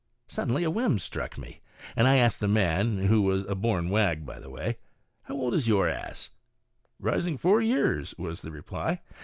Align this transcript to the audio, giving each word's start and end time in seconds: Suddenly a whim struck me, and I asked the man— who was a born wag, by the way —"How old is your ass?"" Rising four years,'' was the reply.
Suddenly 0.25 0.63
a 0.63 0.71
whim 0.71 0.97
struck 0.97 1.37
me, 1.37 1.61
and 1.95 2.07
I 2.07 2.15
asked 2.15 2.39
the 2.39 2.47
man— 2.47 2.97
who 3.05 3.21
was 3.21 3.43
a 3.45 3.53
born 3.53 3.89
wag, 3.91 4.25
by 4.25 4.39
the 4.39 4.49
way 4.49 4.77
—"How 5.25 5.35
old 5.35 5.53
is 5.53 5.67
your 5.67 5.87
ass?"" 5.87 6.31
Rising 6.99 7.37
four 7.37 7.61
years,'' 7.61 8.15
was 8.17 8.41
the 8.41 8.49
reply. 8.49 9.01